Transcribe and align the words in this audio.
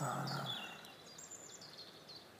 Father. 0.00 0.69